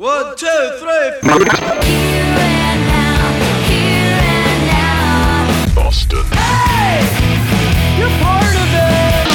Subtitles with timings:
[0.00, 0.46] One, two,
[0.78, 1.10] three.
[5.74, 6.24] Boston.
[6.32, 7.04] Hey!
[7.98, 9.30] You're part of it!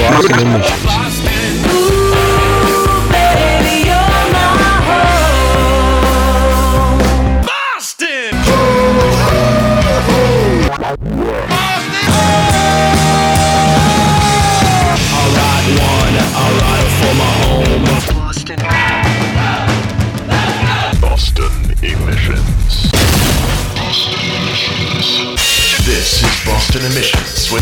[0.00, 0.93] Boston Emissions.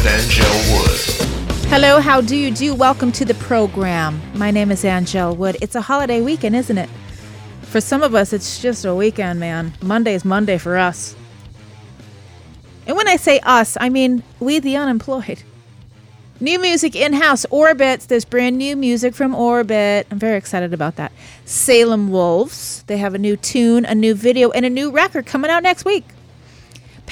[0.02, 1.66] With Angel Wood.
[1.68, 2.74] Hello, how do you do?
[2.74, 4.20] Welcome to the program.
[4.34, 5.56] My name is Angel Wood.
[5.60, 6.90] It's a holiday weekend, isn't it?
[7.62, 9.72] For some of us, it's just a weekend, man.
[9.80, 11.14] Monday is Monday for us.
[12.86, 15.42] And when I say us, I mean we, the unemployed.
[16.40, 18.06] New music in house, Orbits.
[18.06, 20.08] There's brand new music from Orbit.
[20.10, 21.12] I'm very excited about that.
[21.44, 22.82] Salem Wolves.
[22.88, 25.84] They have a new tune, a new video, and a new record coming out next
[25.84, 26.04] week.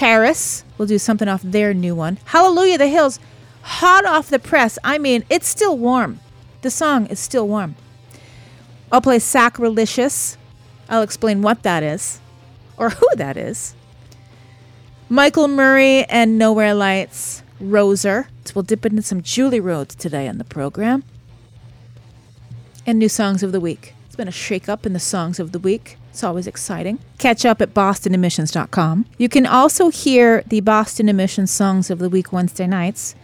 [0.01, 2.19] PVRIS will do something off their new one.
[2.25, 3.20] Hallelujah, the Hills,
[3.61, 4.79] hot off the press.
[4.83, 6.20] I mean, it's still warm.
[6.62, 7.77] The song is still warm.
[8.91, 10.39] I'll play Sacruhlicious.
[10.89, 12.19] I'll explain what that is
[12.78, 13.75] or who that is.
[15.11, 18.27] Michael Murray and Nowhere Lights, RoseR.
[18.47, 21.05] So we'll dip into some Julie Rhodes today on the program.
[22.87, 23.93] And new songs of the week.
[24.06, 25.98] It's been a shake up in the songs of the week.
[26.11, 26.98] It's always exciting.
[27.19, 29.06] Catch up at bostonemissions.com.
[29.16, 33.14] You can also hear the Boston Emissions Songs of the Week Wednesday nights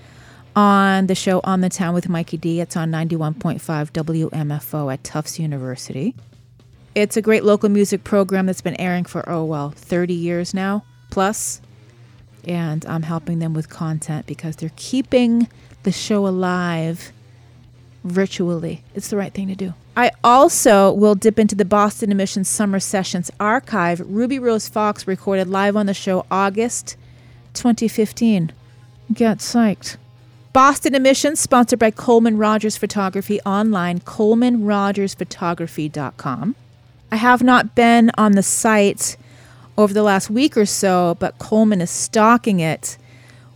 [0.54, 2.60] on the show On the Town with Mikey D.
[2.60, 6.14] It's on 91.5 WMFO at Tufts University.
[6.94, 10.84] It's a great local music program that's been airing for, oh, well, 30 years now
[11.10, 11.60] plus.
[12.44, 15.48] And I'm helping them with content because they're keeping
[15.82, 17.12] the show alive
[18.06, 18.82] virtually.
[18.94, 19.72] It's the right thing to do.
[19.96, 24.00] I also will dip into the Boston Emissions Summer Sessions archive.
[24.00, 26.98] Ruby Rose Fox recorded live on the show August
[27.54, 28.52] 2015.
[29.12, 29.96] Get psyched.
[30.52, 36.56] Boston Emissions, sponsored by Coleman Rogers Photography online, colemanrogersphotography.com.
[37.12, 39.18] I have not been on the site
[39.78, 42.96] over the last week or so, but Coleman is stocking it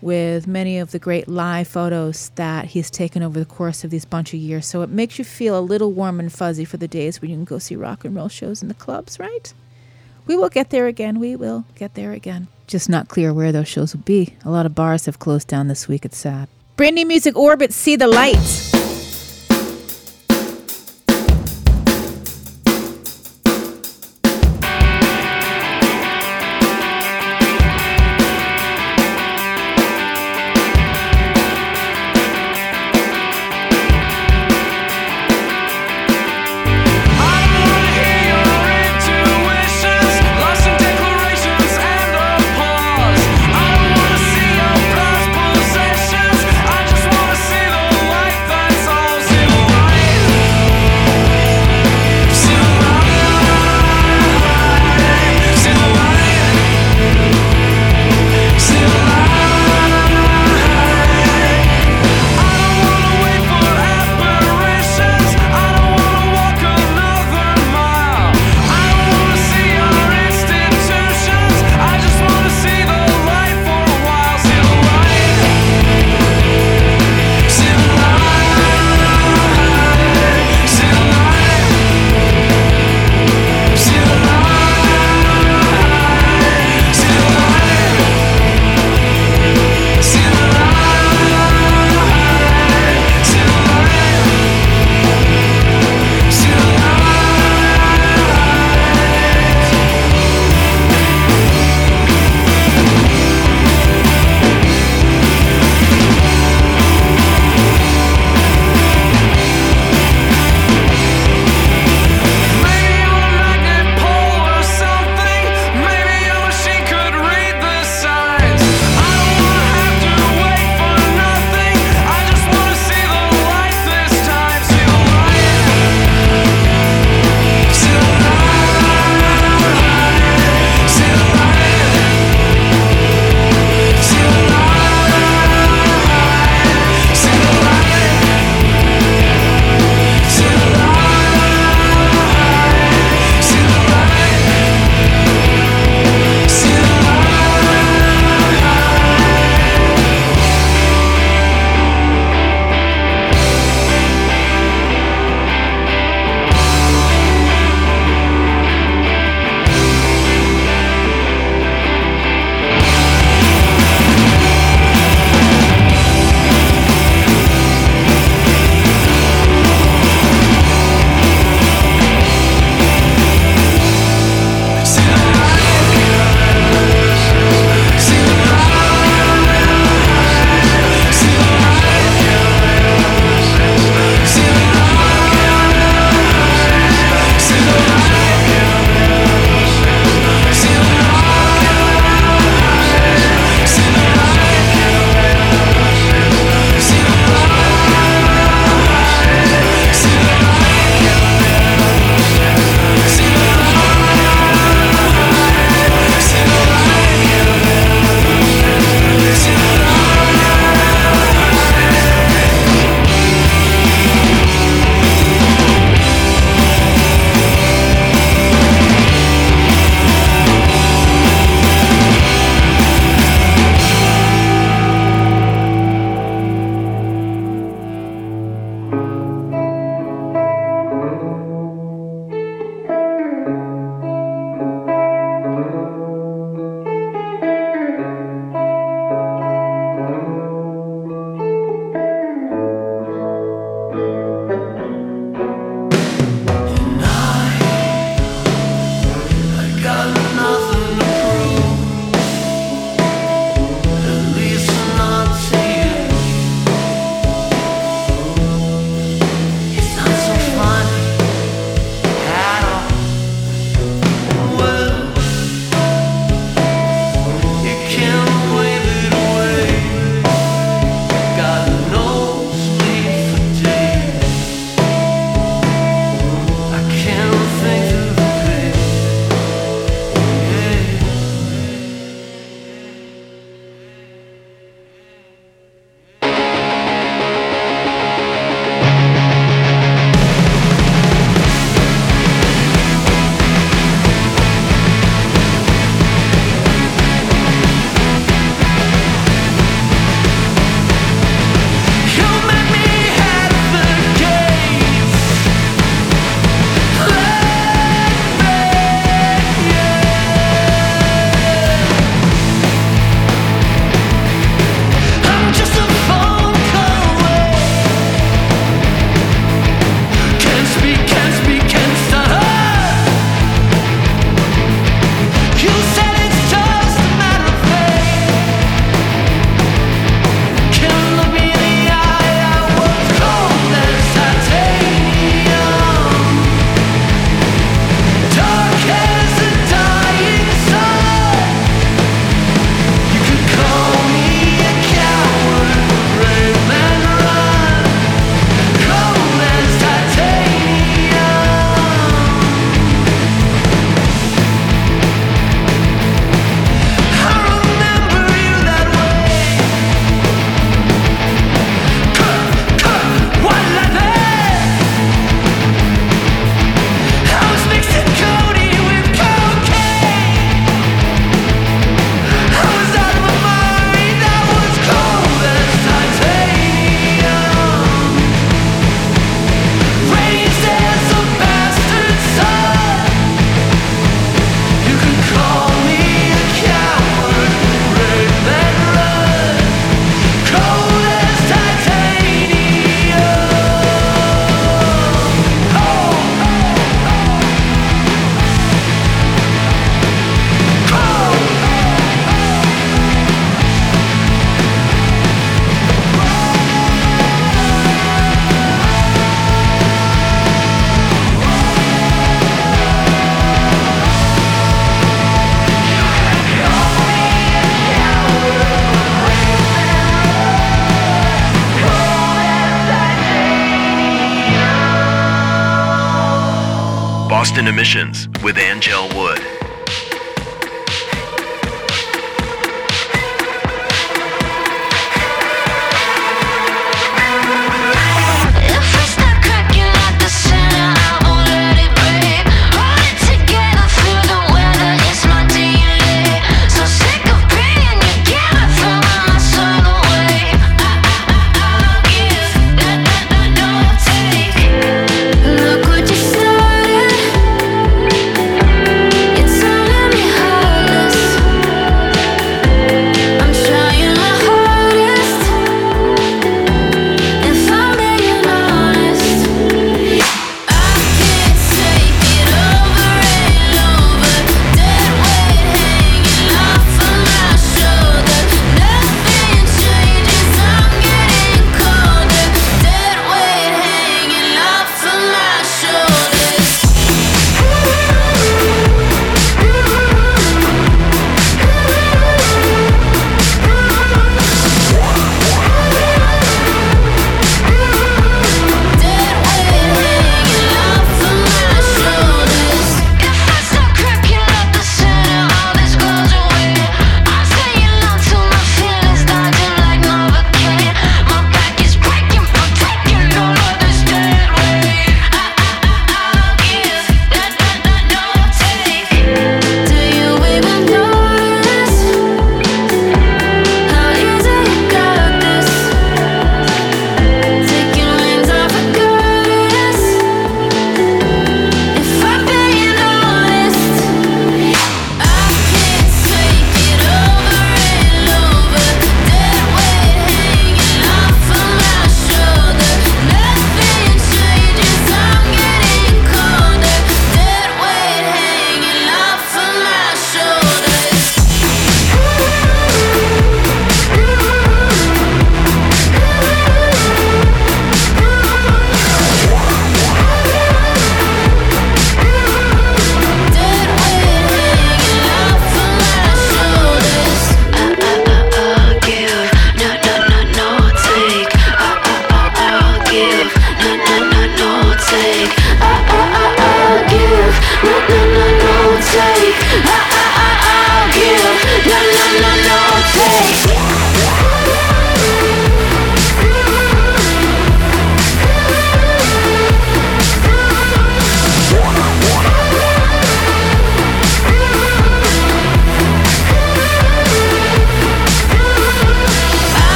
[0.00, 4.04] with many of the great live photos that he's taken over the course of these
[4.04, 4.66] bunch of years.
[4.66, 7.36] So it makes you feel a little warm and fuzzy for the days when you
[7.36, 9.52] can go see rock and roll shows in the clubs, right?
[10.26, 11.18] We will get there again.
[11.18, 12.48] We will get there again.
[12.66, 14.34] Just not clear where those shows will be.
[14.44, 16.04] A lot of bars have closed down this week.
[16.04, 16.48] It's sad.
[16.76, 18.77] Brand new music Orbit, See the Light.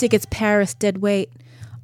[0.00, 1.30] Music, it's PVRIS Dead Weight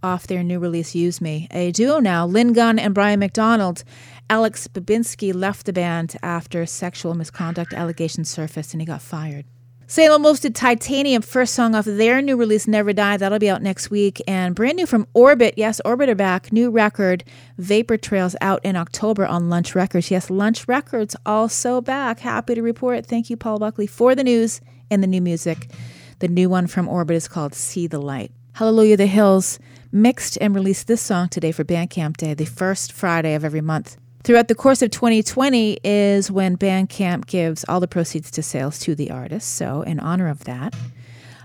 [0.02, 1.48] off their new release Use Me.
[1.50, 3.84] A duo now, Lynn Gunn and Brian McDonald.
[4.30, 9.44] Alex Babinski left the band after sexual misconduct allegations surfaced and he got fired.
[9.86, 13.18] Salem hosted Titanium, first song off their new release, Never Die.
[13.18, 14.22] That'll be out next week.
[14.26, 15.52] And brand new from Orbit.
[15.58, 16.50] Yes, Orbit are back.
[16.50, 17.22] New record,
[17.58, 20.10] Vapor Trails, out in October on Lunch Records.
[20.10, 22.20] Yes, Lunch Records also back.
[22.20, 23.04] Happy to report.
[23.04, 25.68] Thank you, Paul Buckley, for the news and the new music.
[26.18, 28.32] The new one from Orbit is called See the Light.
[28.54, 29.58] Hallelujah the Hills
[29.92, 33.98] mixed and released this song today for Bandcamp Day, the first Friday of every month.
[34.24, 38.94] Throughout the course of 2020 is when Bandcamp gives all the proceeds to sales to
[38.94, 39.54] the artist.
[39.56, 40.74] So, in honor of that,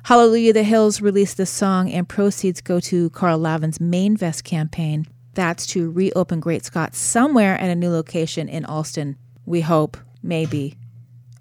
[0.03, 5.05] Hallelujah the Hills released this song, and proceeds go to Carl Lavin's Mainvest campaign.
[5.33, 9.17] That's to reopen Great Scott somewhere at a new location in Allston.
[9.45, 10.77] We hope, maybe,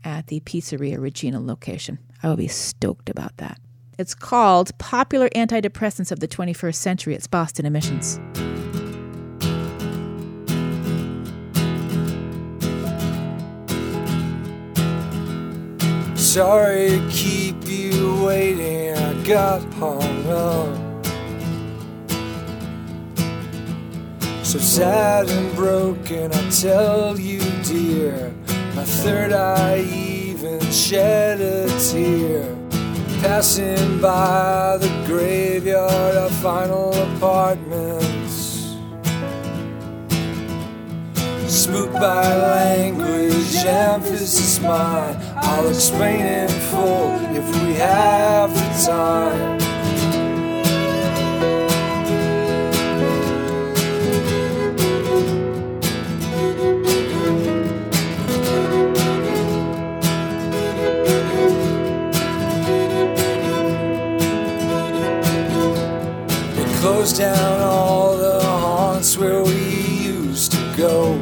[0.02, 2.00] at the Pizzeria Regina location.
[2.22, 3.58] I will be stoked about that.
[3.98, 7.14] It's called Popular Antidepressants of the 21st Century.
[7.14, 8.18] It's Boston Emissions.
[16.14, 20.90] Sorry to keep you waiting, I got hung up.
[24.44, 28.32] So sad and broken, I tell you, dear.
[28.74, 29.78] My third eye
[30.42, 32.56] even shed a tear.
[33.20, 38.48] Passing by the graveyard of final apartments.
[41.46, 45.16] spooked by language, emphasis mine.
[45.36, 49.59] I'll explain in full if we have the time.
[67.18, 69.52] Down all the haunts where we
[70.02, 71.12] used to go.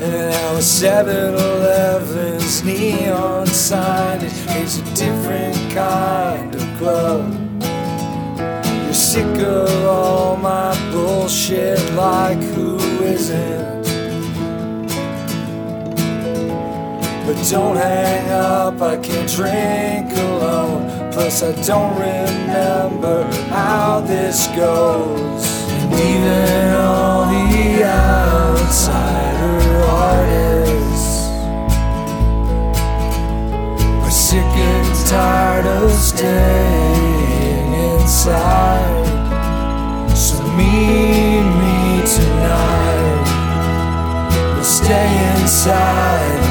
[0.00, 7.26] And now a 7 Eleven's neon sign it is a different kind of glow.
[8.84, 13.82] You're sick of all my bullshit, like who isn't?
[17.26, 20.31] But don't hang up, I can't drink.
[21.12, 25.44] Plus, I don't remember how this goes.
[25.68, 31.28] And even all the outsider artists
[34.02, 39.06] are sick and tired of staying inside.
[40.16, 43.26] So, meet me tonight.
[44.54, 46.41] We'll stay inside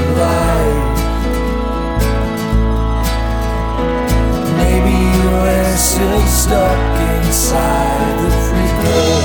[5.78, 9.22] still stuck inside the prequel.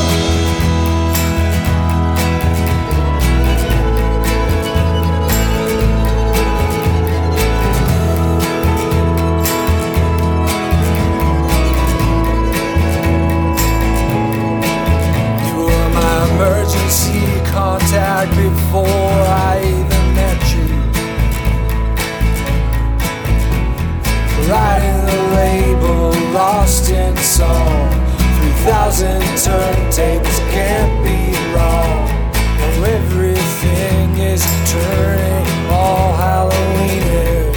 [15.47, 20.67] You were my emergency contact before I even met you.
[24.49, 27.89] Writing the label, lost in song.
[28.67, 32.05] 3,000 turntables can't be wrong.
[32.61, 37.57] Now everything is turning all Halloweenish.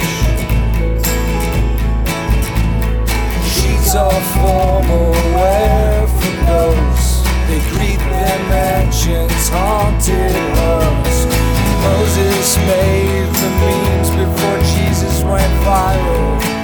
[3.52, 7.20] Sheets are formal, where for ghosts.
[7.48, 11.18] They greet their mansions, haunted homes.
[11.84, 16.59] Moses made the memes before Jesus went viral.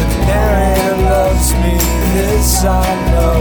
[0.00, 1.76] The narrator loves me,
[2.14, 3.40] this I know.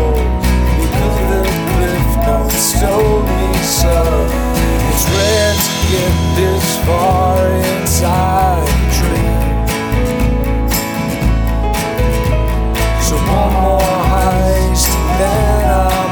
[0.82, 3.52] Because the cliff notes told me
[3.82, 3.98] so.
[4.90, 7.38] It's rare to get this far
[7.74, 9.42] inside a dream.
[13.02, 16.03] So one more heist, then I'm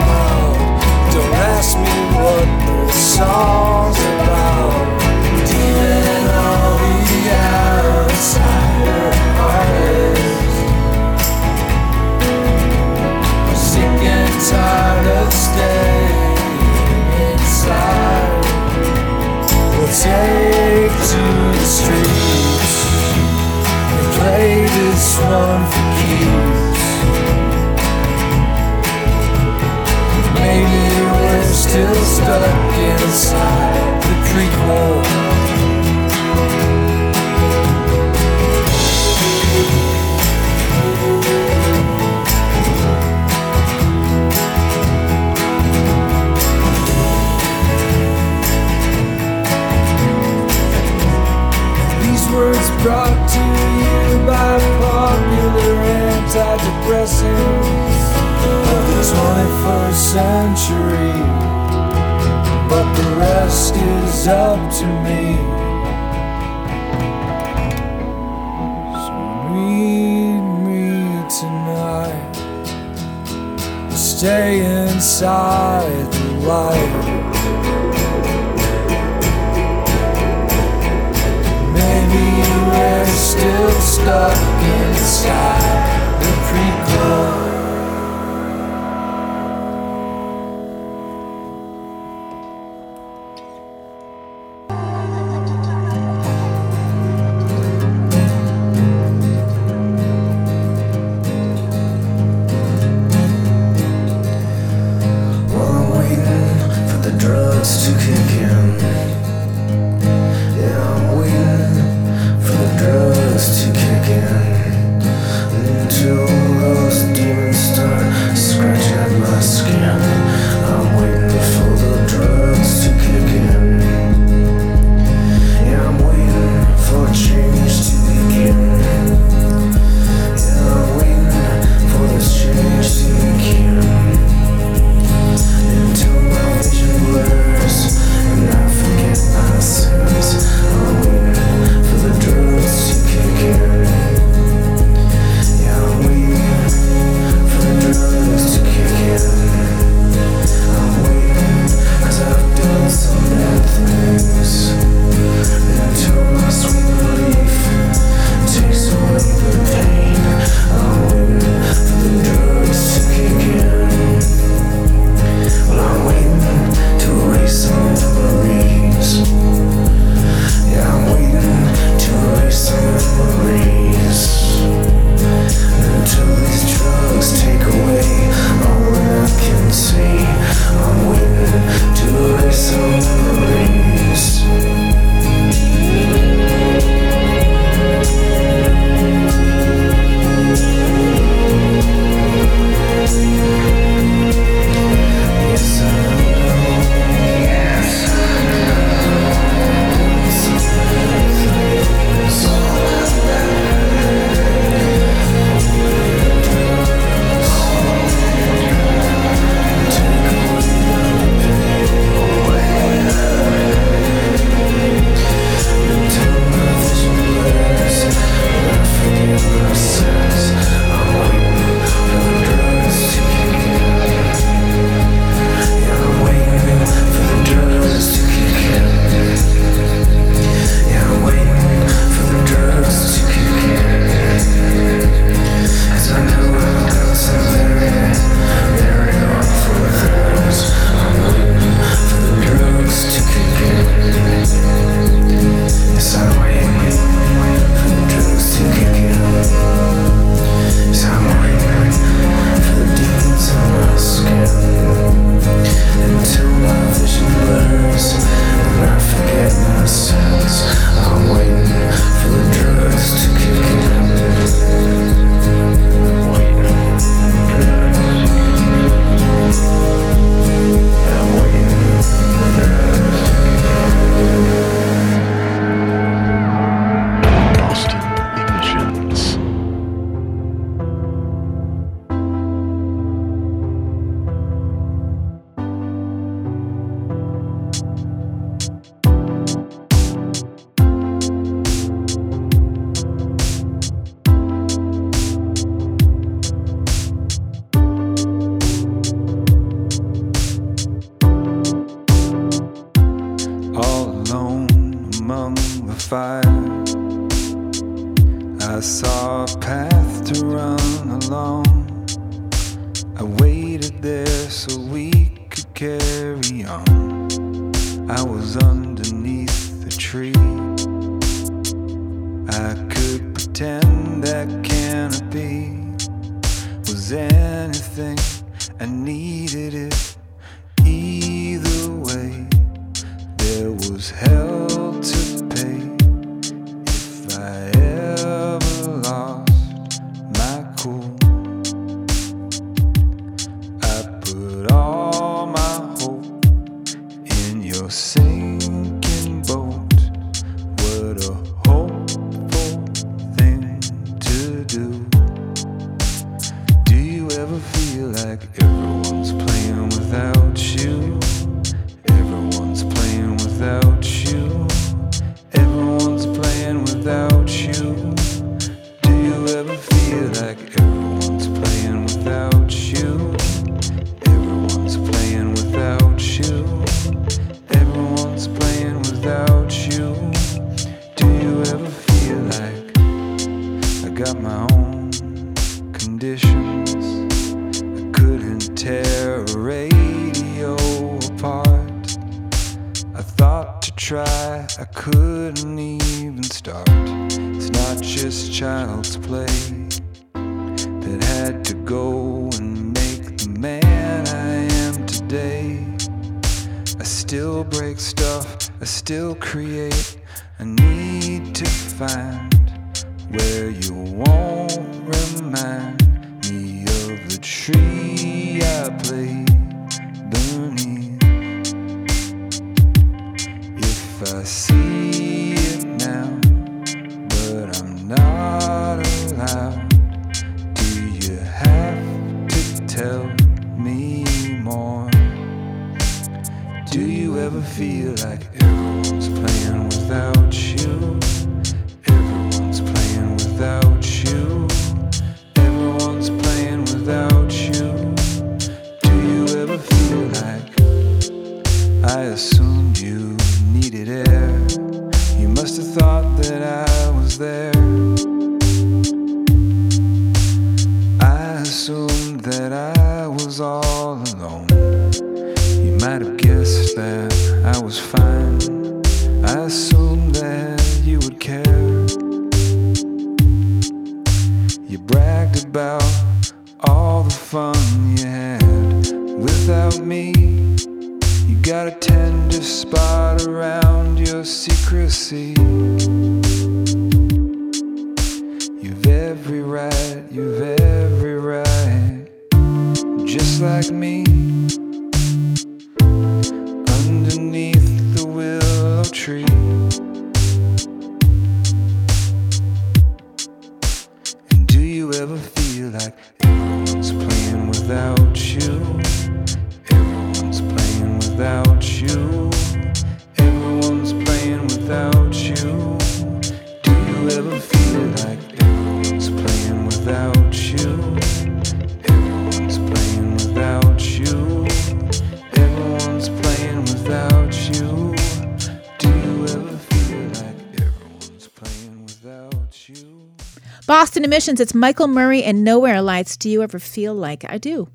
[534.42, 536.36] It's Michael Murray and Nowhere Lights.
[536.36, 537.46] Do you ever feel like?
[537.48, 537.90] I do.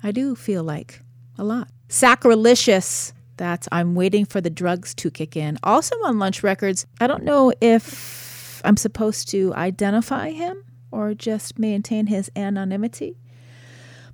[0.00, 1.00] I do feel like
[1.38, 1.66] a lot.
[1.88, 5.58] Sacruhlicious, that's I'm waiting for the drugs to kick in.
[5.64, 11.58] Also on Lunch Records, I don't know if I'm supposed to identify him or just
[11.58, 13.18] maintain his anonymity.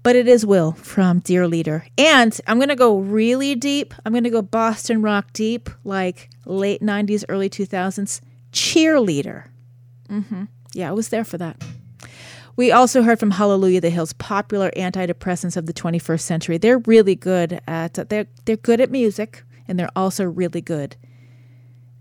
[0.02, 1.84] But it is Will from Dear Leader.
[1.98, 3.92] And I'm going to go really deep.
[4.06, 8.22] I'm going to go Boston rock deep, like late 90s, early 2000s.
[8.52, 9.48] Cheerleader.
[10.08, 10.44] Mm-hmm.
[10.74, 11.62] Yeah, I was there for that.
[12.56, 16.58] We also heard from Hallelujah the Hills, popular antidepressants of the 21st century.
[16.58, 20.96] They're really good at they're they're good at music and they're also really good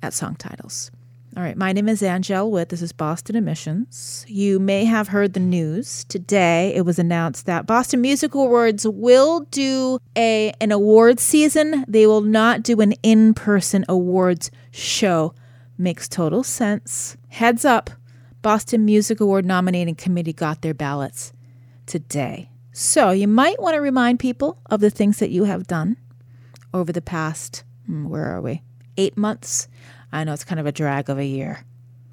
[0.03, 0.91] at song titles.
[1.37, 2.67] All right, my name is Angel Wood.
[2.67, 4.25] This is Boston Emissions.
[4.27, 6.73] You may have heard the news today.
[6.75, 11.85] It was announced that Boston Music Awards will do a an award season.
[11.87, 15.33] They will not do an in-person awards show.
[15.77, 17.15] Makes total sense.
[17.29, 17.89] Heads up,
[18.41, 21.33] Boston Music Award nominating committee got their ballots
[21.85, 22.49] today.
[22.71, 25.97] So you might want to remind people of the things that you have done
[26.73, 28.63] over the past, hmm, where are we?
[28.97, 29.67] Eight months.
[30.11, 31.65] I know it's kind of a drag of a year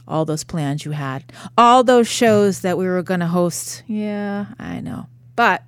[0.09, 1.23] all those plans you had,
[1.57, 3.83] all those shows that we were going to host.
[3.87, 5.07] Yeah, I know.
[5.37, 5.63] But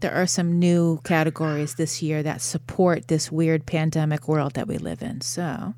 [0.00, 4.76] there are some new categories this year that support this weird pandemic world that we
[4.76, 5.22] live in.
[5.22, 5.74] So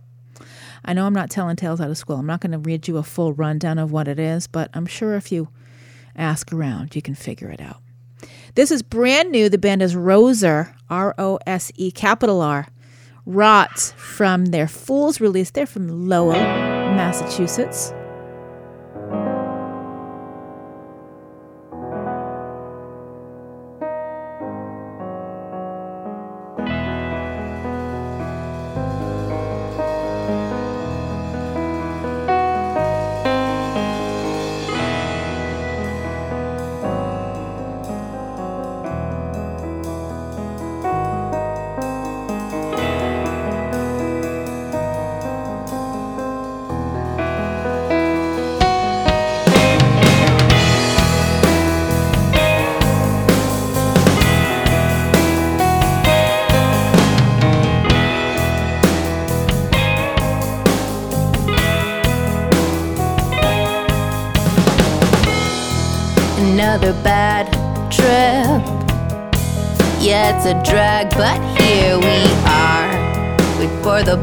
[0.84, 2.16] I know I'm not telling tales out of school.
[2.16, 4.86] I'm not going to read you a full rundown of what it is, but I'm
[4.86, 5.48] sure if you
[6.14, 7.82] ask around, you can figure it out.
[8.54, 9.48] This is brand new.
[9.48, 12.68] The band is RoseR, R O S E capital R.
[13.26, 15.50] Rot from their Fools release.
[15.50, 17.92] They're from Lowell, Massachusetts.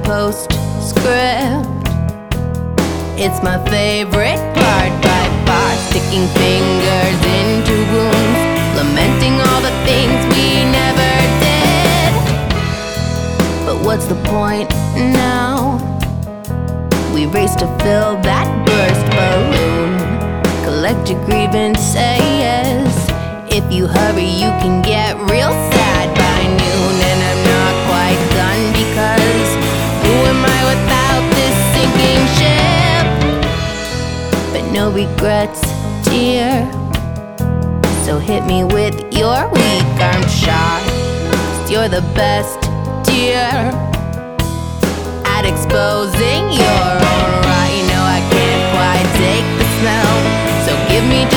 [0.02, 1.68] Postscript.
[3.16, 5.76] It's my favorite part by far.
[5.90, 8.40] Sticking fingers into wounds,
[8.76, 12.12] lamenting all the things we never did.
[13.66, 15.78] But what's the point now?
[17.14, 20.00] We race to fill that burst balloon.
[20.66, 22.94] Collect your grievances.
[23.56, 25.54] If you hurry, you can get real
[34.84, 35.62] no regrets,
[36.04, 36.70] dear.
[38.04, 40.84] So hit me with your weak arm shot.
[41.32, 42.60] Cause you're the best,
[43.08, 43.48] dear
[45.36, 47.70] at exposing your own rot.
[47.76, 50.16] You know I can't quite take the smell,
[50.66, 51.33] so give me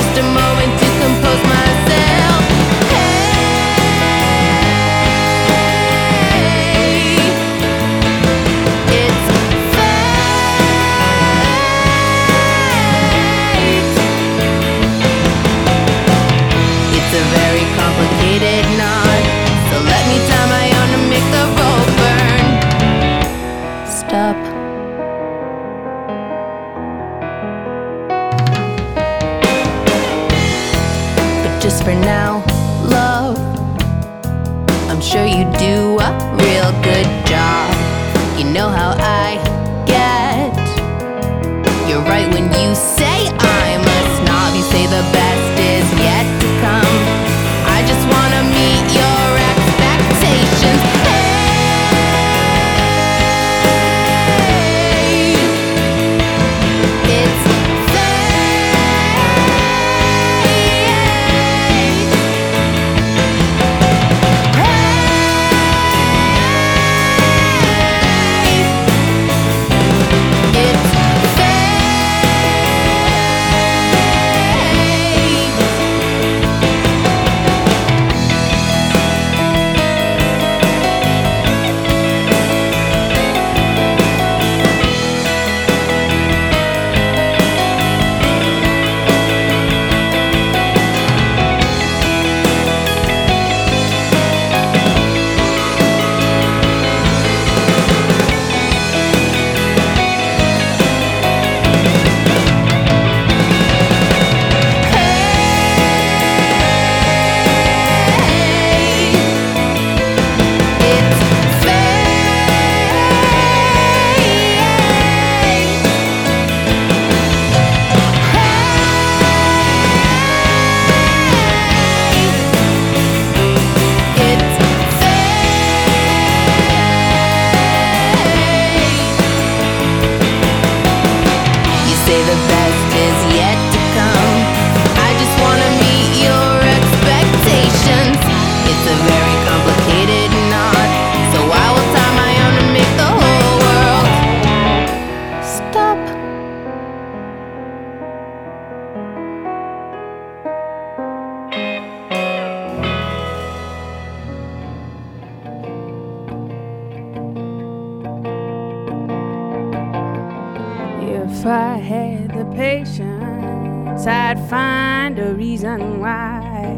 [161.46, 166.76] If I had the patience, I'd find a reason why.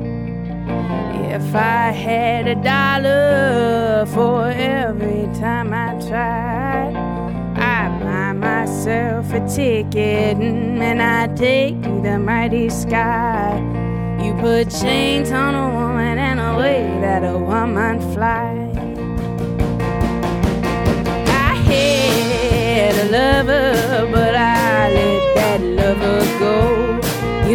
[1.33, 6.95] If I had a dollar for every time I tried,
[7.57, 13.57] I'd buy myself a ticket and I'd take to the mighty sky.
[14.23, 18.77] You put chains on a woman and a way that a woman flies.
[21.27, 24.28] I had a lover, but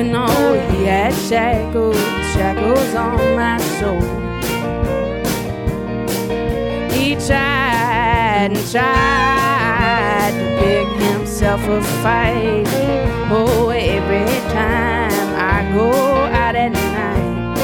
[0.04, 1.96] You know he had shackles,
[2.34, 4.02] shackles on my soul.
[6.92, 12.68] He tried and tried to pick himself a fight.
[13.32, 17.58] Oh, every time I go out at night.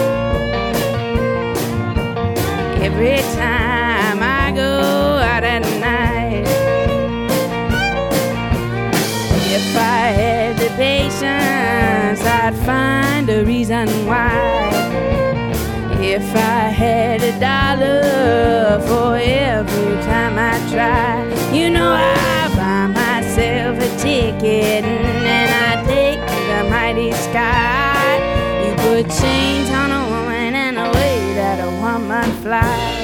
[2.81, 3.68] Every time
[12.49, 14.33] I'd find a reason why.
[16.01, 23.77] If I had a dollar for every time I try, you know I buy myself
[23.77, 28.17] a ticket and then I take the mighty sky.
[28.65, 32.98] You put chains on a woman and a way that a woman flies.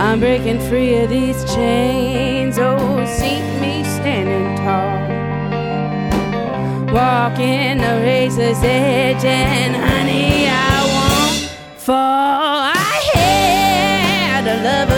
[0.00, 2.58] I'm breaking free of these chains.
[2.58, 4.96] Oh, see me standing tall.
[6.90, 12.72] Walking the razor's edge, and honey, I won't fall.
[12.72, 14.89] I had a lover,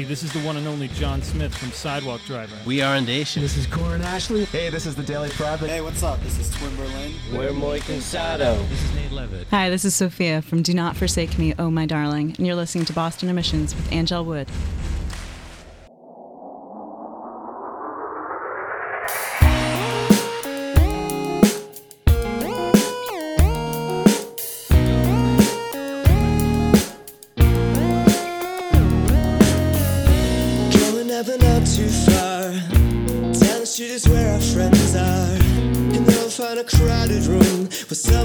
[0.00, 2.56] Hey, this is the one and only John Smith from Sidewalk Driver.
[2.64, 3.42] We are Nation.
[3.42, 4.46] This is Corin Ashley.
[4.46, 5.68] Hey, this is the Daily Prophet.
[5.68, 6.18] Hey, what's up?
[6.22, 7.12] This is Twin Berlin.
[7.34, 8.66] We're Muy Cansado.
[8.70, 9.46] This is Nate Levitt.
[9.50, 12.86] Hi, this is Sophia from Do Not Forsake Me, Oh My Darling, and you're listening
[12.86, 14.48] to Boston Emissions with Angel Wood.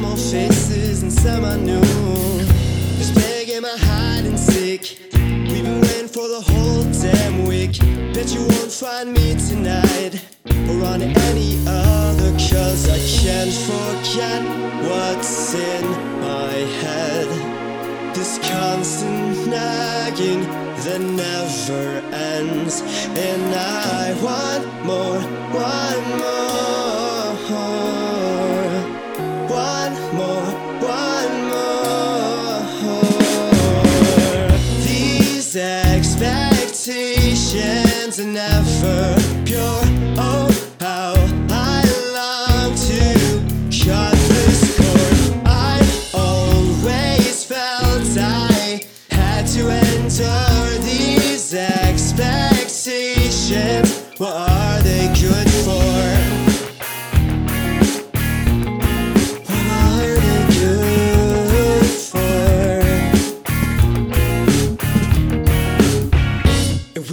[0.06, 1.82] Some faces and some I knew.
[2.98, 5.00] Just play a game of hide and seek.
[5.14, 7.80] We've been waiting for the whole damn week.
[8.14, 10.14] Bet you won't find me tonight
[10.70, 14.42] or on any other, cause I can't forget
[14.90, 15.86] what's in
[16.22, 17.28] my head.
[18.16, 20.42] This constant nagging
[20.86, 22.82] that never ends.
[23.28, 25.22] And I want more,
[25.54, 26.35] want more.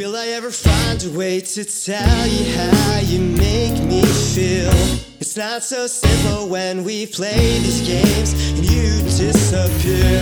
[0.02, 4.02] Will I ever find a way to tell you how you make me
[4.34, 4.72] feel?
[5.20, 10.20] It's not so simple when we play these games and you disappear.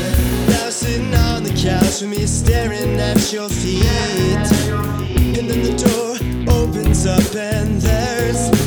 [0.48, 4.48] Now sitting on the couch with me staring at your feet.
[5.38, 6.16] And then the door
[6.54, 8.59] opens up and there's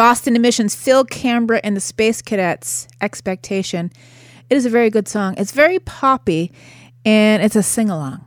[0.00, 3.92] Boston Emissions, Phil Cambra and the Space Cadets, Expectation.
[4.48, 5.34] It is a very good song.
[5.36, 6.54] It's very poppy
[7.04, 8.24] and it's a sing along.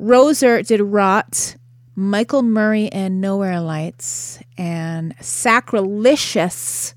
[0.00, 1.56] RoseR did Rot,
[1.94, 6.94] Michael Murray and Nowhere Lights, and Sacruhlicious.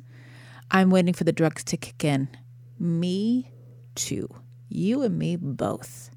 [0.72, 2.30] I'm waiting for the drugs to kick in.
[2.80, 3.52] Me
[3.96, 4.30] too.
[4.70, 6.12] You and me both.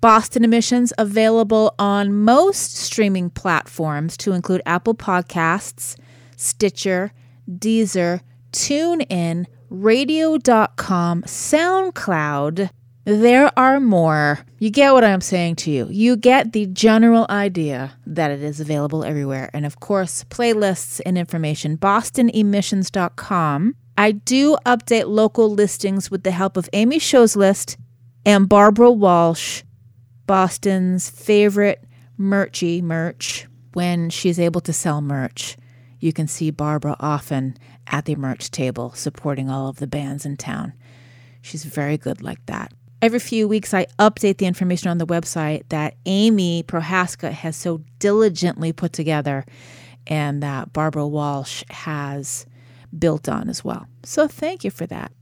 [0.00, 5.94] Boston Emissions available on most streaming platforms to include Apple Podcasts,
[6.40, 7.12] Stitcher,
[7.48, 8.20] Deezer,
[8.52, 12.70] TuneIn, Radio.com, SoundCloud.
[13.04, 14.40] There are more.
[14.58, 15.86] You get what I'm saying to you.
[15.90, 19.50] You get the general idea that it is available everywhere.
[19.52, 21.76] And of course, playlists and information.
[21.76, 23.74] BostonEmissions.com.
[23.98, 27.76] I do update local listings with the help of Amy Show's List
[28.24, 29.62] and Barbara Walsh,
[30.26, 31.84] Boston's favorite
[32.18, 35.56] merchy merch when she's able to sell merch.
[36.00, 40.36] You can see Barbara often at the merch table supporting all of the bands in
[40.36, 40.72] town.
[41.42, 42.72] She's very good like that.
[43.02, 47.82] Every few weeks, I update the information on the website that Amy Prohaska has so
[47.98, 49.46] diligently put together
[50.06, 52.44] and that Barbara Walsh has
[52.98, 53.86] built on as well.
[54.02, 55.12] So thank you for that.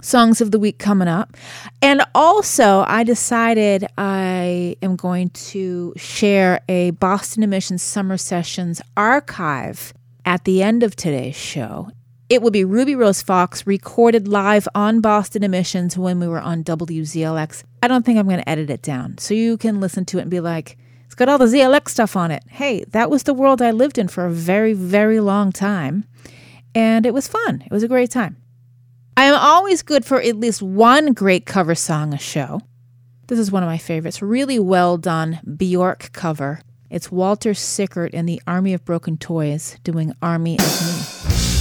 [0.00, 1.36] Songs of the week coming up.
[1.82, 9.92] And also, I decided I am going to share a Boston Emissions Summer Sessions archive
[10.28, 11.88] at the end of today's show.
[12.28, 16.62] It will be Ruby Rose Fox recorded live on Boston Emissions when we were on
[16.64, 17.64] WZLX.
[17.82, 19.16] I don't think I'm going to edit it down.
[19.16, 20.76] So you can listen to it and be like,
[21.06, 22.44] it's got all the ZLX stuff on it.
[22.46, 26.04] Hey, that was the world I lived in for a very, very long time.
[26.74, 27.62] And it was fun.
[27.64, 28.36] It was a great time.
[29.16, 32.60] I am always good for at least one great cover song a show.
[33.28, 34.20] This is one of my favorites.
[34.20, 36.60] Really well done Bjork cover.
[36.90, 41.57] It's Walter Sickert and the Army of Broken Toys doing Army of Me.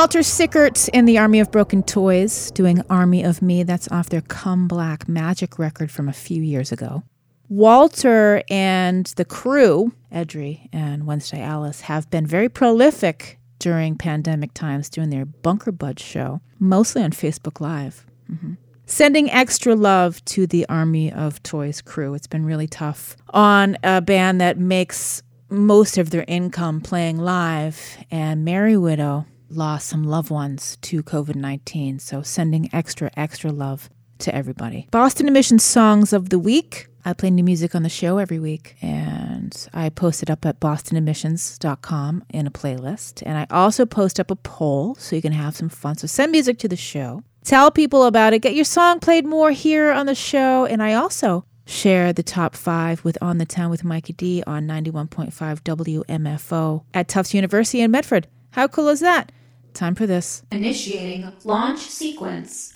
[0.00, 3.64] Walter Sickert in the Army of Broken Toys doing Army of Me.
[3.64, 7.02] That's off their Come Black Magic record from a few years ago.
[7.50, 14.88] Walter and the crew, Edrie and Wednesday Alice, have been very prolific during pandemic times
[14.88, 18.06] doing their Bunker Buds show, mostly on Facebook Live.
[18.32, 18.56] Mhm.
[18.86, 22.14] Sending extra love to the Army of Toys crew.
[22.14, 27.98] It's been really tough on a band that makes most of their income playing live,
[28.10, 31.98] and Mary Widow lost some loved ones to COVID 19.
[31.98, 34.86] So, sending extra, extra love to everybody.
[34.90, 36.86] Boston Emissions Songs of the Week.
[37.04, 40.60] I play new music on the show every week, and I post it up at
[40.60, 43.22] bostonemissions.com in a playlist.
[43.24, 45.96] And I also post up a poll so you can have some fun.
[45.96, 47.22] So, send music to the show.
[47.44, 48.40] Tell people about it.
[48.40, 50.66] Get your song played more here on the show.
[50.66, 54.66] And I also share the top five with On the Town with Mikey D on
[54.66, 55.32] 91.5
[55.62, 58.26] WMFO at Tufts University in Medford.
[58.50, 59.32] How cool is that?
[59.74, 60.42] Time for this.
[60.52, 62.72] Initiating launch sequence.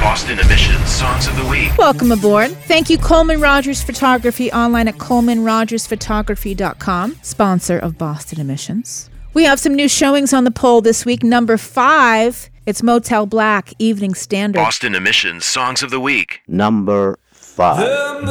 [0.00, 1.76] Boston Emissions Songs of the Week.
[1.76, 2.52] Welcome aboard.
[2.68, 9.10] Thank you, Coleman Rogers Photography, online at colemanrogersphotography.com, sponsor of Boston Emissions.
[9.32, 11.24] We have some new showings on the poll this week.
[11.24, 14.58] Number five, it's Motel Black, Evening Standard.
[14.58, 16.40] Boston Emissions Songs of the Week.
[16.46, 18.22] Number five.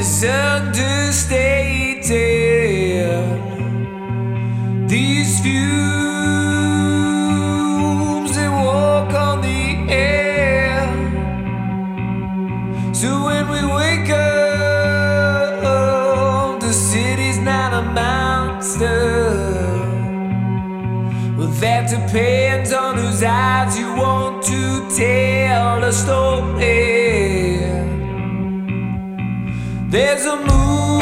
[0.00, 1.28] The moon is understated.
[4.88, 5.60] These fumes
[8.34, 10.88] they walk on the air.
[12.94, 15.60] So when we wake up,
[16.60, 19.02] the city's not a monster.
[21.36, 27.29] Well, that depends on whose eyes you want to tell the story.
[29.90, 30.99] There's a moon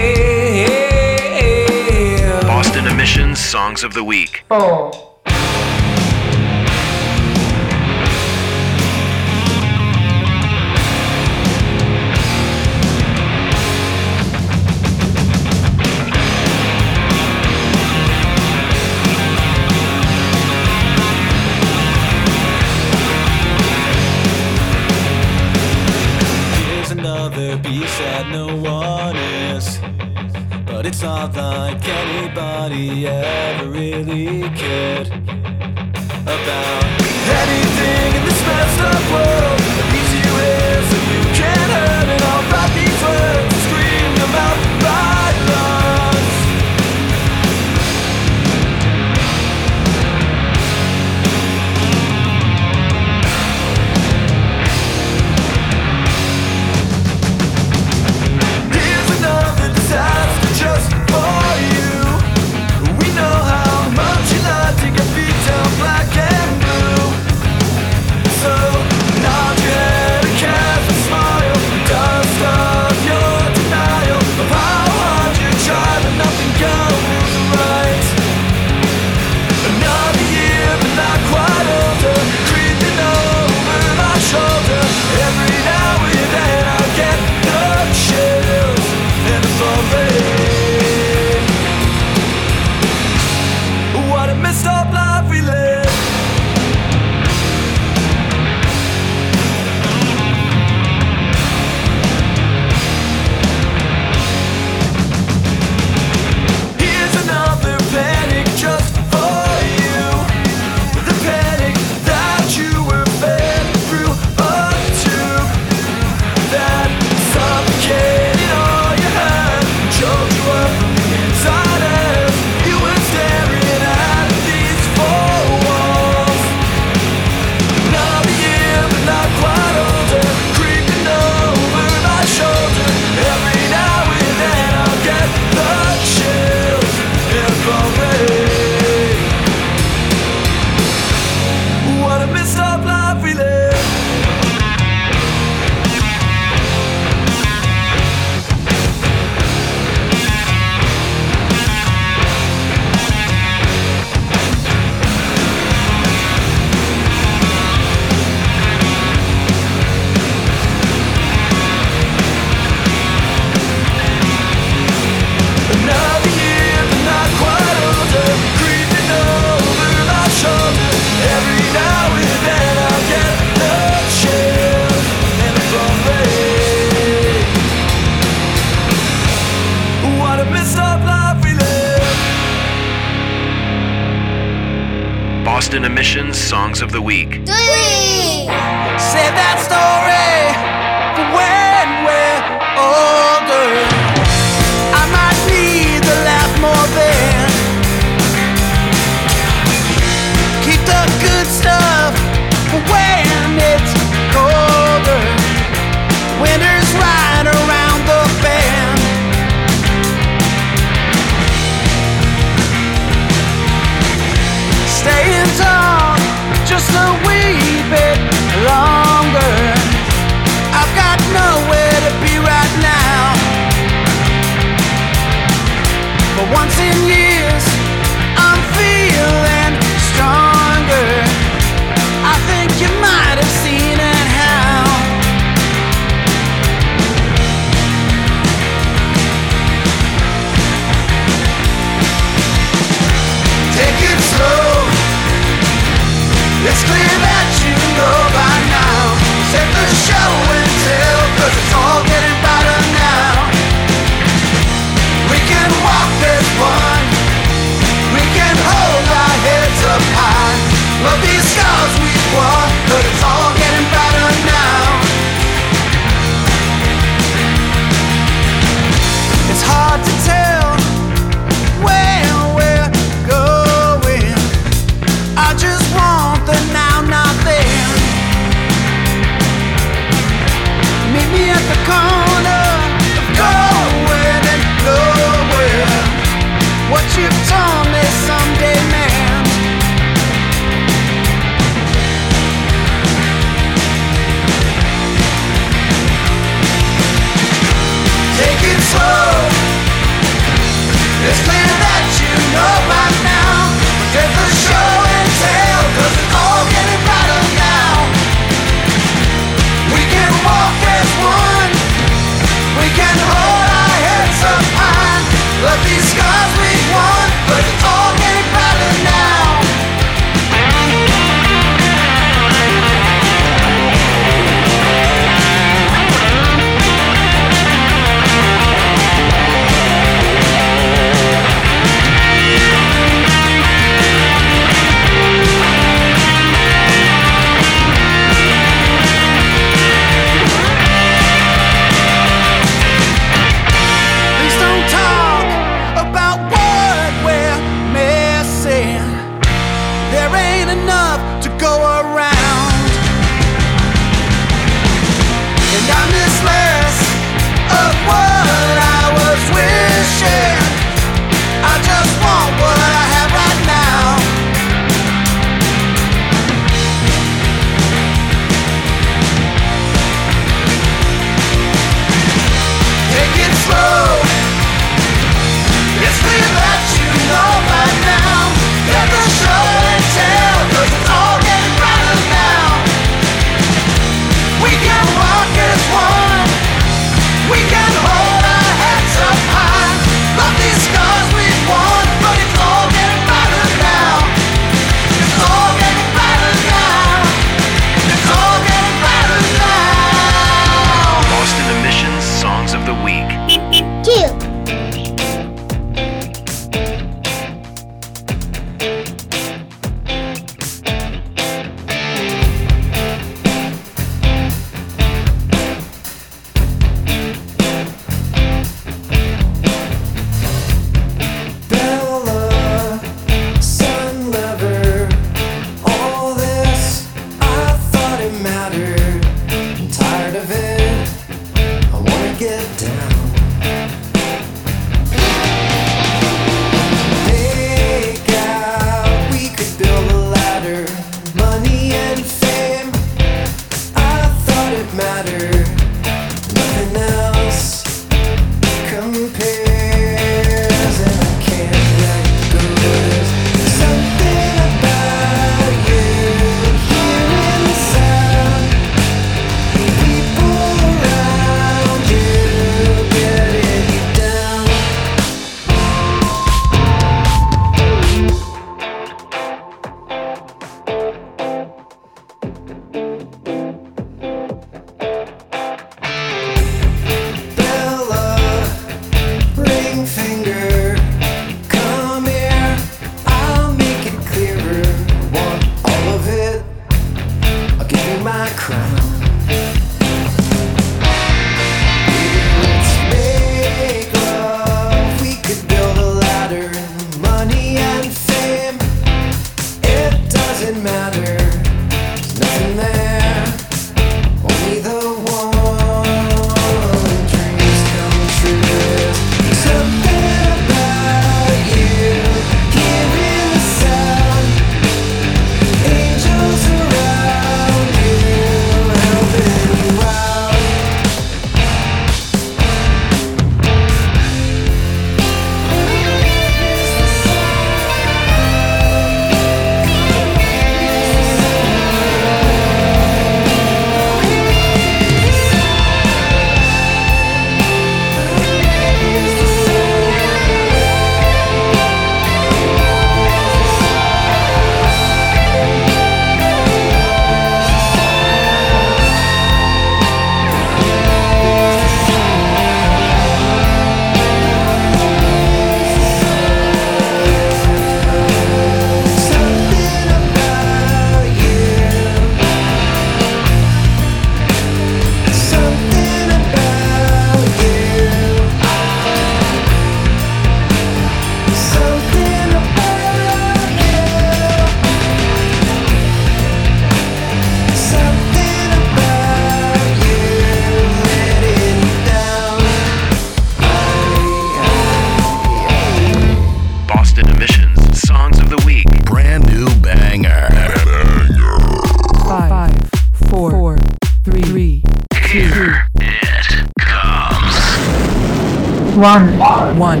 [598.96, 599.38] One.
[599.38, 599.78] One.
[599.78, 600.00] One.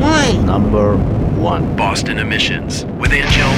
[0.00, 0.46] One.
[0.46, 1.76] Number one.
[1.76, 3.51] Boston emissions with Anngelle.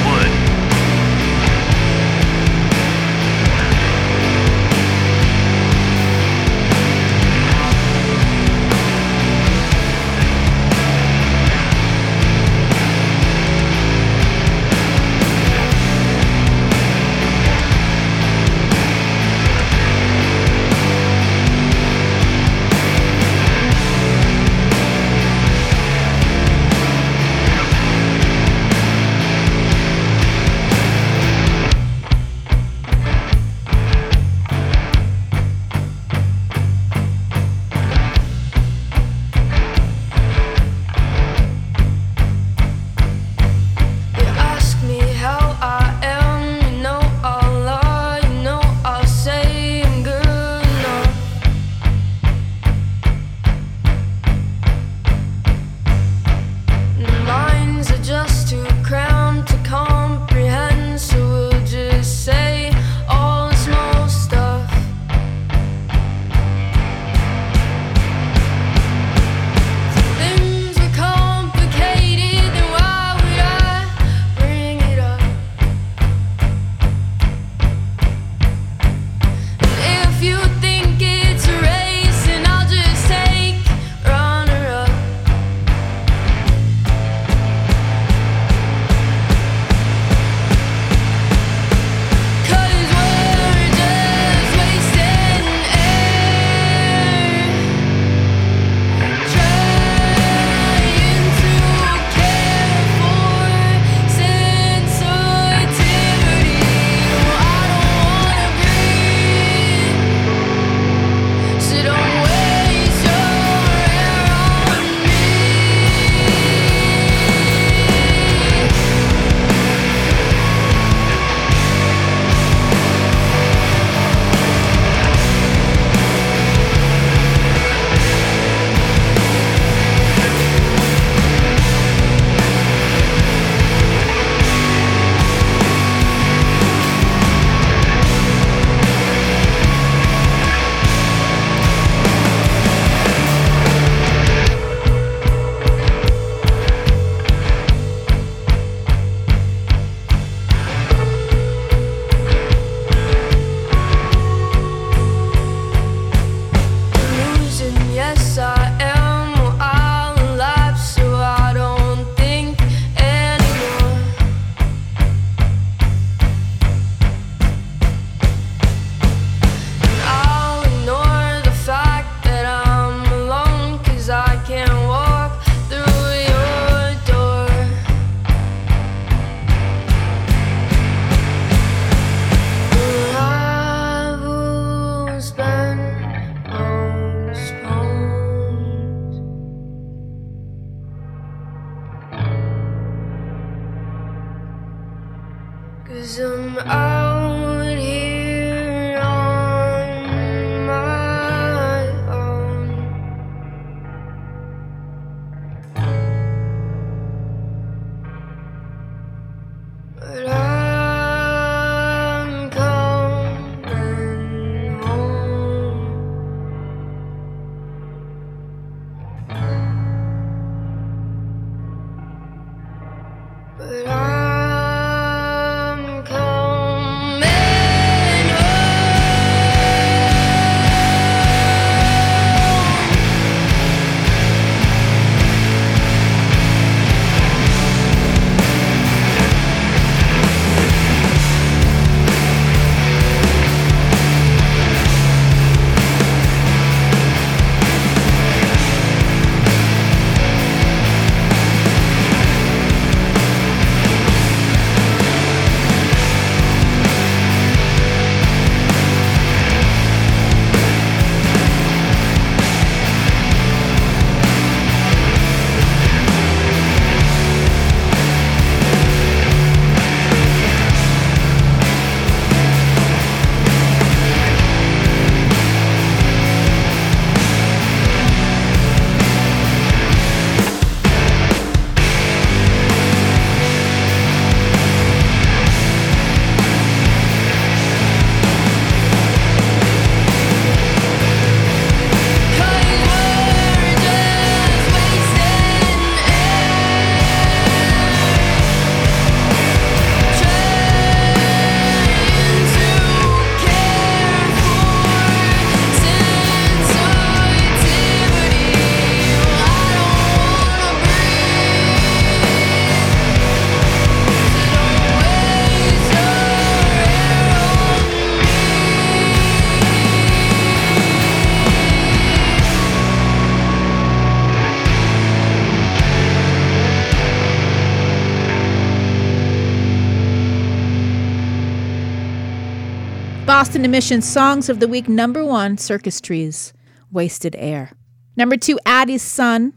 [333.65, 336.53] Boston Emissions Songs of the Week number one, Circus Trees,
[336.93, 337.73] Wasted Air.
[338.15, 339.55] Number two, Addie's Son,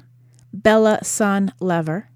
[0.54, 2.10] Bella Son Lever.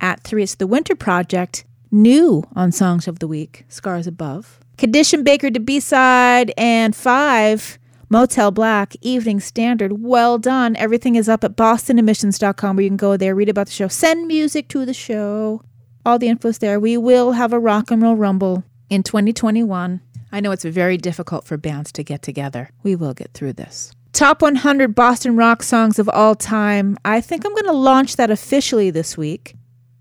[0.00, 4.58] At three, it's The Winter Project, new on Songs of the Week, Scars Above.
[4.78, 6.50] Condition Baker to B side.
[6.56, 7.78] And five,
[8.08, 10.02] Motel Black, Evening Standard.
[10.02, 10.74] Well done.
[10.76, 14.26] Everything is up at bostonemissions.com where you can go there, read about the show, send
[14.26, 15.60] music to the show.
[16.06, 16.80] All the info's there.
[16.80, 20.00] We will have a rock and roll rumble in 2021.
[20.34, 22.68] I know it's very difficult for bands to get together.
[22.82, 23.92] We will get through this.
[24.12, 26.96] Top 100 Boston rock songs of all time.
[27.04, 29.54] I think I'm going to launch that officially this week.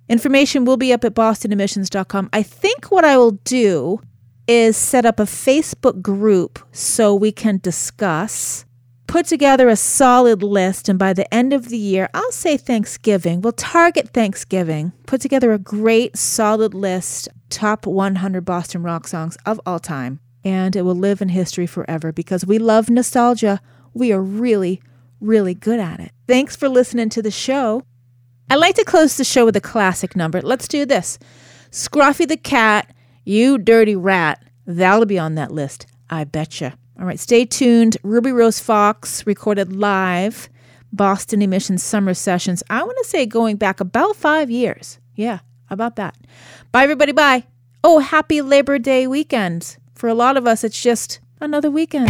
[0.10, 2.32] Information will be up at bostonemissions.com.
[2.34, 4.02] I think what I will do
[4.48, 8.66] is set up a Facebook group so we can discuss,
[9.06, 13.42] put together a solid list, and by the end of the year, I'll say Thanksgiving.
[13.42, 19.62] We'll target Thanksgiving, put together a great solid list, top 100 Boston rock songs of
[19.66, 23.62] all time, and it will live in history forever because we love nostalgia.
[23.94, 24.82] We are really,
[25.20, 26.12] really good at it.
[26.28, 27.84] Thanks for listening to the show.
[28.50, 30.41] I'd like to close the show with a classic number.
[30.41, 31.18] Let's do this.
[31.72, 34.44] Scruffy the Cat, You Dirty Rat.
[34.66, 35.88] That'll be on that list.
[36.10, 36.78] I betcha.
[37.00, 37.98] All right, stay tuned.
[38.04, 40.50] Ruby Rose Fox recorded live
[40.91, 42.62] Boston Emissions Summer Sessions.
[42.70, 45.00] I want to say going back about five years.
[45.16, 45.39] Yeah,
[45.70, 46.16] about that.
[46.72, 47.12] Bye, everybody.
[47.12, 47.46] Bye.
[47.84, 49.78] Oh, happy Labor Day weekend.
[50.04, 52.10] For a lot of us, it's just another weekend.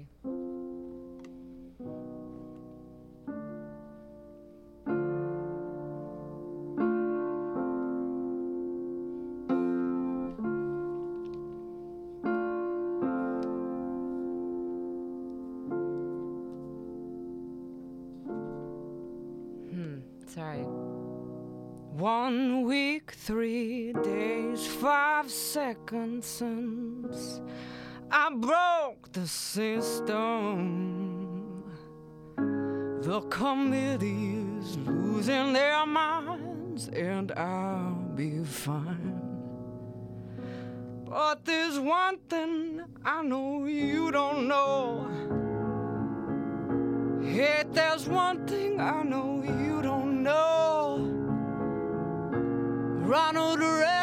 [0.00, 0.06] Sorry.
[19.70, 19.98] Hmm.
[20.26, 20.64] Sorry.
[21.92, 27.40] One week, three days, five seconds since
[28.12, 30.10] I broke the system.
[33.02, 39.20] The committee is losing their minds, and I'll be fine.
[41.04, 45.06] But there's one thing I know you don't know.
[47.22, 50.98] Hey, there's one thing I know you don't know.
[53.06, 53.99] Ronald Reagan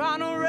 [0.00, 0.39] Ronald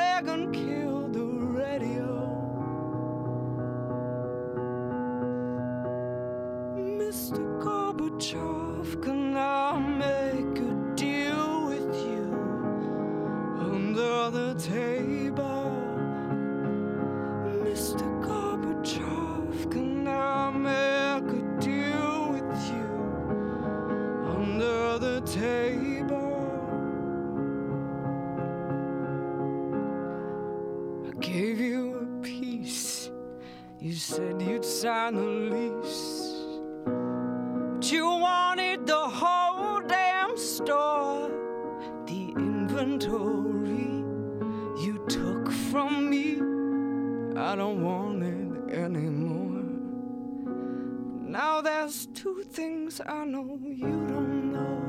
[34.02, 36.34] said you'd sign the lease.
[37.76, 41.30] But you wanted the whole damn store.
[42.08, 44.04] The inventory
[44.84, 46.38] you took from me.
[47.40, 49.66] I don't want it anymore.
[51.30, 54.82] Now there's two things I know you don't know.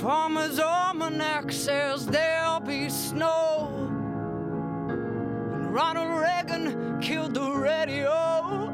[0.00, 3.51] Farmer's almanac says there'll be snow.
[5.72, 8.68] Ronald Reagan killed the radio.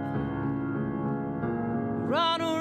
[2.08, 2.57] Ronald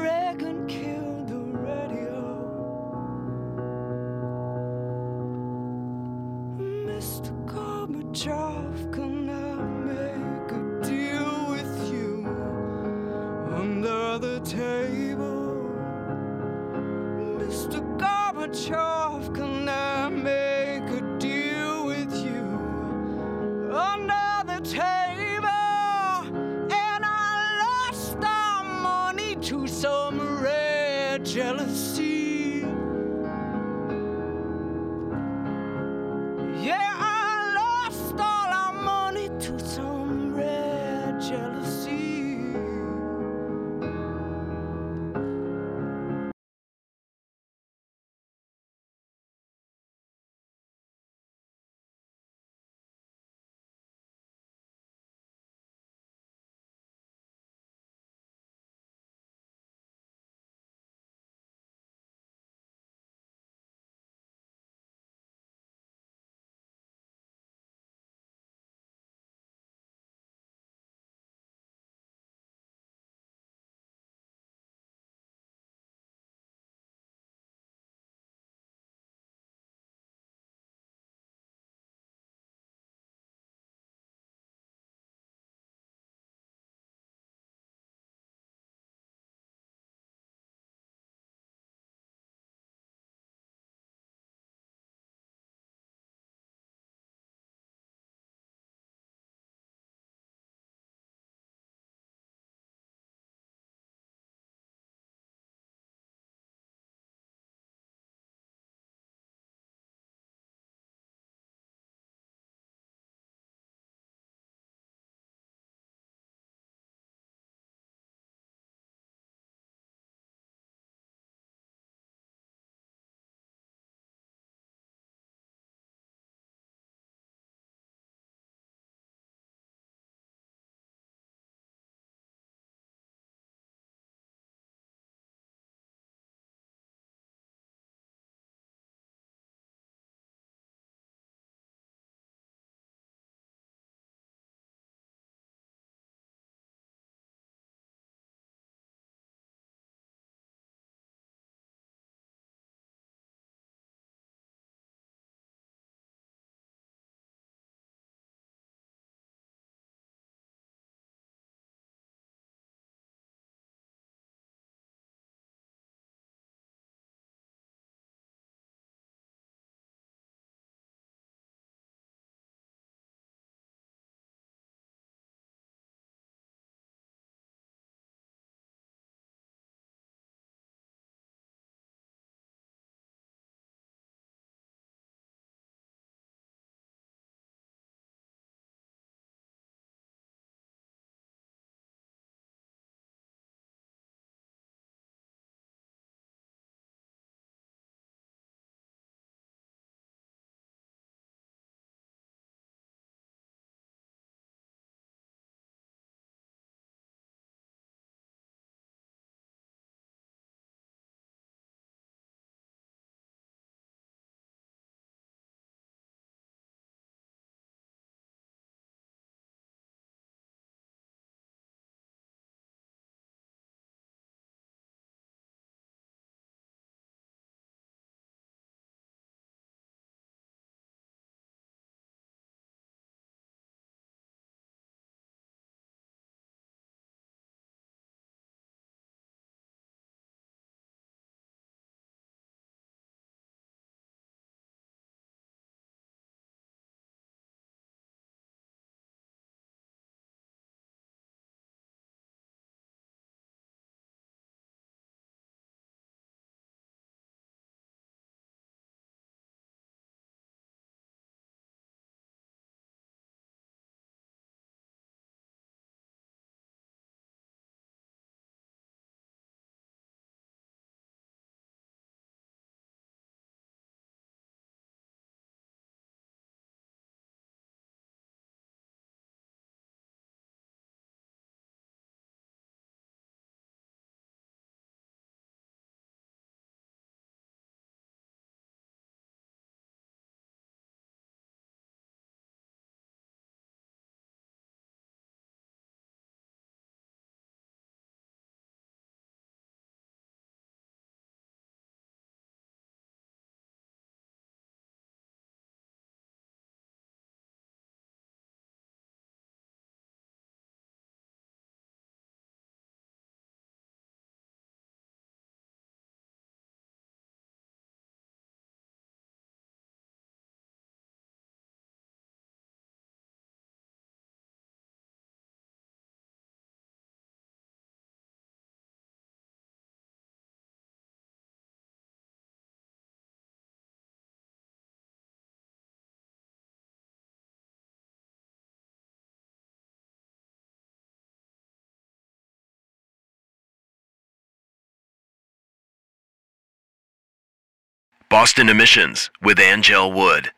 [348.30, 350.52] Boston Emissions with Anngelle Wood.